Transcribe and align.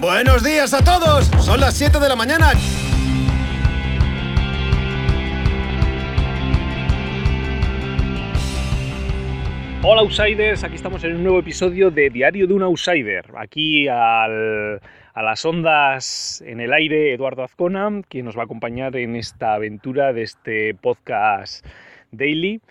Buenos 0.00 0.42
días 0.42 0.72
a 0.72 0.82
todos. 0.82 1.26
Son 1.44 1.60
las 1.60 1.76
7 1.76 2.00
de 2.00 2.08
la 2.08 2.16
mañana. 2.16 2.52
Hola 9.82 10.00
Outsiders, 10.00 10.64
aquí 10.64 10.76
estamos 10.76 11.04
en 11.04 11.16
un 11.16 11.22
nuevo 11.24 11.40
episodio 11.40 11.90
de 11.90 12.08
Diario 12.08 12.46
de 12.46 12.54
un 12.54 12.62
Outsider. 12.62 13.26
Aquí 13.36 13.88
a 13.88 14.26
las 15.16 15.44
ondas 15.44 16.42
en 16.46 16.60
el 16.60 16.72
aire 16.72 17.12
Eduardo 17.12 17.44
Azcona, 17.44 18.00
quien 18.08 18.24
nos 18.24 18.38
va 18.38 18.42
a 18.42 18.44
acompañar 18.46 18.96
en 18.96 19.16
esta 19.16 19.52
aventura 19.52 20.14
de 20.14 20.22
este 20.22 20.74
podcast 20.74 21.66
daily. 22.10 22.62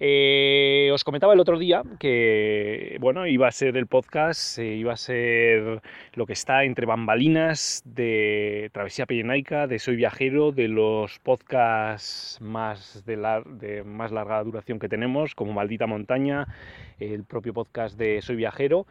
Eh, 0.00 0.90
os 0.92 1.04
comentaba 1.04 1.34
el 1.34 1.40
otro 1.40 1.56
día 1.56 1.82
que 2.00 2.96
bueno, 3.00 3.28
iba 3.28 3.46
a 3.46 3.52
ser 3.52 3.76
el 3.76 3.86
podcast, 3.86 4.58
eh, 4.58 4.74
iba 4.74 4.92
a 4.92 4.96
ser 4.96 5.82
lo 6.14 6.26
que 6.26 6.32
está 6.32 6.64
entre 6.64 6.84
bambalinas 6.84 7.82
de 7.84 8.70
Travesía 8.72 9.06
Pellenaica, 9.06 9.68
de 9.68 9.78
Soy 9.78 9.94
Viajero, 9.94 10.50
de 10.50 10.66
los 10.66 11.20
podcasts 11.20 12.40
más 12.40 13.04
de, 13.06 13.84
más 13.84 14.10
larga 14.10 14.42
duración 14.42 14.80
que 14.80 14.88
tenemos, 14.88 15.36
como 15.36 15.52
Maldita 15.52 15.86
Montaña, 15.86 16.48
el 16.98 17.22
propio 17.24 17.54
podcast 17.54 17.96
de 17.96 18.20
Soy 18.20 18.34
Viajero. 18.34 18.86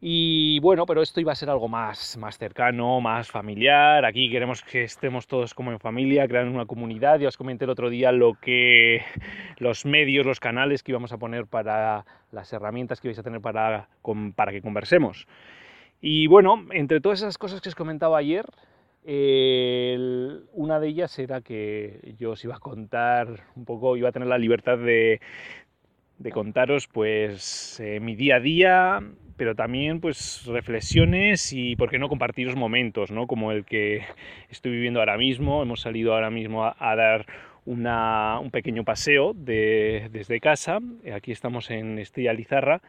Y 0.00 0.60
bueno, 0.60 0.84
pero 0.84 1.00
esto 1.00 1.20
iba 1.20 1.32
a 1.32 1.34
ser 1.34 1.48
algo 1.48 1.68
más, 1.68 2.16
más 2.18 2.36
cercano, 2.36 3.00
más 3.00 3.30
familiar. 3.30 4.04
Aquí 4.04 4.30
queremos 4.30 4.62
que 4.62 4.82
estemos 4.82 5.26
todos 5.26 5.54
como 5.54 5.72
en 5.72 5.80
familia, 5.80 6.28
crear 6.28 6.46
una 6.46 6.66
comunidad. 6.66 7.20
Ya 7.20 7.28
os 7.28 7.38
comenté 7.38 7.64
el 7.64 7.70
otro 7.70 7.88
día 7.88 8.12
lo 8.12 8.34
que 8.34 9.02
los 9.58 9.86
medios, 9.86 10.26
los 10.26 10.40
canales 10.40 10.82
que 10.82 10.92
íbamos 10.92 11.12
a 11.12 11.18
poner 11.18 11.46
para 11.46 12.04
las 12.32 12.52
herramientas 12.52 13.00
que 13.00 13.08
vais 13.08 13.18
a 13.18 13.22
tener 13.22 13.40
para, 13.40 13.88
para 14.34 14.52
que 14.52 14.60
conversemos. 14.60 15.26
Y 16.00 16.26
bueno, 16.26 16.66
entre 16.72 17.00
todas 17.00 17.20
esas 17.20 17.38
cosas 17.38 17.62
que 17.62 17.70
os 17.70 17.74
comentaba 17.74 18.18
ayer, 18.18 18.44
una 19.06 20.80
de 20.80 20.88
ellas 20.88 21.18
era 21.18 21.40
que 21.40 22.14
yo 22.18 22.32
os 22.32 22.44
iba 22.44 22.56
a 22.56 22.58
contar 22.58 23.44
un 23.54 23.64
poco, 23.64 23.96
iba 23.96 24.08
a 24.08 24.12
tener 24.12 24.28
la 24.28 24.38
libertad 24.38 24.78
de, 24.78 25.20
de 26.18 26.30
contaros 26.30 26.86
pues 26.86 27.78
eh, 27.80 28.00
mi 28.00 28.14
día 28.16 28.36
a 28.36 28.40
día, 28.40 29.00
pero 29.36 29.54
también 29.54 30.00
pues 30.00 30.44
reflexiones 30.46 31.52
y 31.52 31.76
por 31.76 31.90
qué 31.90 31.98
no 31.98 32.08
compartiros 32.08 32.56
momentos, 32.56 33.10
¿no? 33.10 33.26
Como 33.26 33.52
el 33.52 33.64
que 33.64 34.02
estoy 34.50 34.72
viviendo 34.72 35.00
ahora 35.00 35.16
mismo. 35.18 35.62
Hemos 35.62 35.80
salido 35.80 36.14
ahora 36.14 36.30
mismo 36.30 36.64
a, 36.64 36.96
dar 36.96 37.26
una- 37.64 38.38
un 38.40 38.50
pequeño 38.50 38.84
paseo 38.84 39.32
de- 39.34 40.08
desde 40.12 40.40
casa. 40.40 40.78
Aquí 41.14 41.32
estamos 41.32 41.70
en 41.70 41.98
Estella 41.98 42.32
Lizarra 42.32 42.80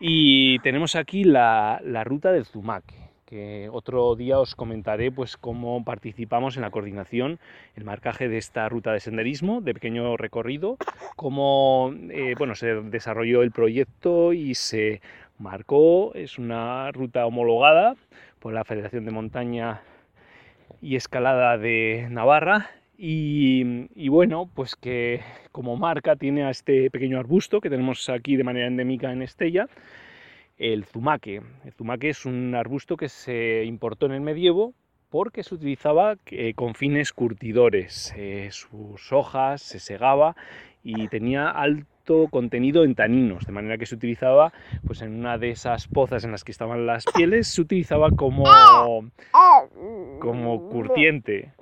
y 0.00 0.58
tenemos 0.60 0.94
aquí 0.96 1.24
la, 1.24 1.80
la 1.84 2.04
ruta 2.04 2.32
del 2.32 2.44
Zumaque, 2.46 2.94
que 3.28 3.68
otro 3.70 4.16
día 4.16 4.38
os 4.38 4.54
comentaré 4.54 5.12
pues 5.12 5.36
cómo 5.36 5.84
participamos 5.84 6.56
en 6.56 6.62
la 6.62 6.70
coordinación, 6.70 7.38
el 7.76 7.84
marcaje 7.84 8.26
de 8.26 8.38
esta 8.38 8.66
ruta 8.70 8.92
de 8.92 9.00
senderismo 9.00 9.60
de 9.60 9.74
pequeño 9.74 10.16
recorrido, 10.16 10.78
cómo 11.14 11.92
eh, 12.08 12.34
bueno, 12.38 12.54
se 12.54 12.74
desarrolló 12.80 13.42
el 13.42 13.50
proyecto 13.50 14.32
y 14.32 14.54
se 14.54 15.02
marcó, 15.38 16.14
es 16.14 16.38
una 16.38 16.90
ruta 16.92 17.26
homologada 17.26 17.96
por 18.38 18.54
la 18.54 18.64
Federación 18.64 19.04
de 19.04 19.10
Montaña 19.10 19.82
y 20.80 20.96
Escalada 20.96 21.58
de 21.58 22.08
Navarra 22.10 22.70
y, 22.96 23.88
y 23.94 24.08
bueno, 24.08 24.48
pues 24.54 24.74
que 24.74 25.20
como 25.52 25.76
marca 25.76 26.16
tiene 26.16 26.44
a 26.44 26.50
este 26.50 26.90
pequeño 26.90 27.18
arbusto 27.18 27.60
que 27.60 27.68
tenemos 27.68 28.08
aquí 28.08 28.36
de 28.36 28.44
manera 28.44 28.68
endémica 28.68 29.12
en 29.12 29.20
Estella, 29.20 29.68
el 30.58 30.84
zumaque. 30.84 31.42
El 31.64 31.72
zumaque 31.72 32.10
es 32.10 32.26
un 32.26 32.54
arbusto 32.54 32.96
que 32.96 33.08
se 33.08 33.64
importó 33.64 34.06
en 34.06 34.12
el 34.12 34.20
medievo 34.20 34.74
porque 35.10 35.42
se 35.42 35.54
utilizaba 35.54 36.16
eh, 36.26 36.54
con 36.54 36.74
fines 36.74 37.12
curtidores. 37.12 38.12
Eh, 38.16 38.48
sus 38.50 39.12
hojas 39.12 39.62
se 39.62 39.78
segaba 39.78 40.36
y 40.82 41.08
tenía 41.08 41.48
alto 41.48 42.28
contenido 42.30 42.84
en 42.84 42.94
taninos, 42.94 43.46
de 43.46 43.52
manera 43.52 43.78
que 43.78 43.86
se 43.86 43.94
utilizaba 43.94 44.52
pues 44.86 45.02
en 45.02 45.18
una 45.18 45.38
de 45.38 45.50
esas 45.50 45.86
pozas 45.88 46.24
en 46.24 46.32
las 46.32 46.44
que 46.44 46.52
estaban 46.52 46.86
las 46.86 47.04
pieles, 47.14 47.48
se 47.48 47.60
utilizaba 47.60 48.10
como, 48.10 48.44
como 50.20 50.68
curtiente. 50.68 51.52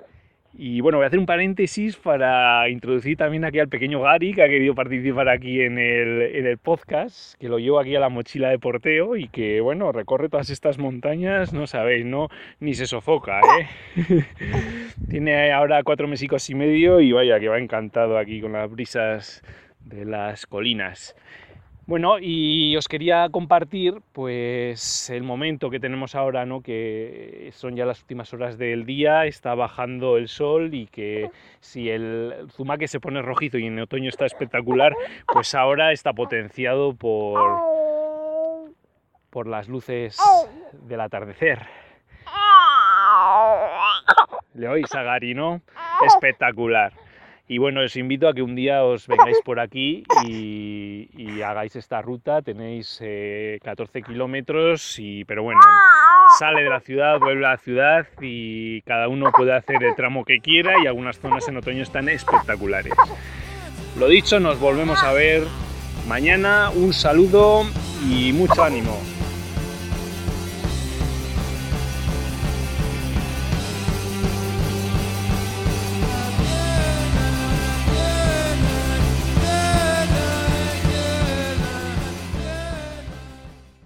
Y 0.59 0.81
bueno, 0.81 0.97
voy 0.97 1.03
a 1.03 1.07
hacer 1.07 1.19
un 1.19 1.27
paréntesis 1.27 1.97
para 1.97 2.67
introducir 2.67 3.15
también 3.15 3.45
aquí 3.45 3.59
al 3.59 3.69
pequeño 3.69 4.01
Gary, 4.01 4.33
que 4.33 4.41
ha 4.41 4.47
querido 4.47 4.73
participar 4.73 5.29
aquí 5.29 5.61
en 5.61 5.77
el, 5.77 6.23
en 6.35 6.47
el 6.47 6.57
podcast, 6.57 7.39
que 7.39 7.47
lo 7.47 7.59
llevo 7.59 7.79
aquí 7.79 7.95
a 7.95 7.99
la 7.99 8.09
mochila 8.09 8.49
de 8.49 8.57
porteo 8.57 9.15
y 9.15 9.27
que, 9.27 9.61
bueno, 9.61 9.91
recorre 9.91 10.29
todas 10.29 10.49
estas 10.49 10.79
montañas, 10.79 11.53
no 11.53 11.67
sabéis, 11.67 12.07
¿no? 12.07 12.29
Ni 12.59 12.73
se 12.73 12.87
sofoca, 12.87 13.39
¿eh? 13.39 13.67
Tiene 15.11 15.51
ahora 15.51 15.83
cuatro 15.83 16.07
mesicos 16.07 16.49
y 16.49 16.55
medio 16.55 17.01
y 17.01 17.11
vaya, 17.11 17.39
que 17.39 17.49
va 17.49 17.59
encantado 17.59 18.17
aquí 18.17 18.41
con 18.41 18.53
las 18.53 18.71
brisas 18.71 19.43
de 19.81 20.05
las 20.05 20.47
colinas. 20.47 21.15
Bueno, 21.87 22.17
y 22.19 22.75
os 22.75 22.89
quería 22.89 23.29
compartir 23.29 24.01
pues 24.11 25.09
el 25.09 25.23
momento 25.23 25.69
que 25.69 25.79
tenemos 25.79 26.15
ahora, 26.15 26.45
¿no? 26.45 26.59
Que 26.59 27.49
son 27.53 27.77
ya 27.77 27.85
las 27.85 28.01
últimas 28.01 28.33
horas 28.33 28.57
del 28.57 28.85
día, 28.85 29.25
está 29.25 29.55
bajando 29.55 30.17
el 30.17 30.27
sol 30.27 30.73
y 30.73 30.87
que 30.87 31.31
si 31.61 31.89
el 31.89 32.49
zumaque 32.51 32.89
se 32.89 32.99
pone 32.99 33.21
rojizo 33.21 33.57
y 33.57 33.67
en 33.67 33.79
otoño 33.79 34.09
está 34.09 34.25
espectacular, 34.25 34.93
pues 35.31 35.55
ahora 35.55 35.93
está 35.93 36.11
potenciado 36.11 36.93
por, 36.93 37.39
por 39.29 39.47
las 39.47 39.69
luces 39.69 40.19
del 40.73 40.99
atardecer. 40.99 41.65
Le 44.55 44.67
oís 44.67 44.93
a 44.93 45.03
Gary, 45.03 45.33
¿no? 45.33 45.61
Espectacular. 46.05 46.91
Y 47.49 47.59
bueno, 47.59 47.81
os 47.81 47.95
invito 47.95 48.27
a 48.27 48.33
que 48.33 48.41
un 48.41 48.55
día 48.55 48.83
os 48.83 49.07
vengáis 49.07 49.37
por 49.45 49.61
aquí 49.61 50.03
y, 50.27 51.41
hagáis 51.41 51.75
esta 51.77 52.01
ruta. 52.01 52.41
Tenéis 52.41 52.99
eh, 53.01 53.59
14 53.63 54.01
kilómetros, 54.01 54.99
pero 55.25 55.43
bueno, 55.43 55.61
sale 56.37 56.63
de 56.63 56.69
la 56.69 56.81
ciudad, 56.81 57.19
vuelve 57.19 57.45
a 57.45 57.51
la 57.51 57.57
ciudad 57.57 58.07
y 58.19 58.81
cada 58.81 59.07
uno 59.07 59.31
puede 59.31 59.53
hacer 59.53 59.81
el 59.81 59.95
tramo 59.95 60.25
que 60.25 60.39
quiera 60.39 60.73
y 60.83 60.87
algunas 60.87 61.19
zonas 61.19 61.47
en 61.47 61.57
otoño 61.57 61.83
están 61.83 62.09
espectaculares. 62.09 62.93
Lo 63.97 64.09
dicho, 64.09 64.39
nos 64.41 64.59
volvemos 64.59 65.01
a 65.03 65.13
ver 65.13 65.43
mañana. 66.07 66.69
Un 66.75 66.91
saludo 66.91 67.63
y 68.09 68.33
mucho 68.33 68.61
ánimo. 68.61 69.16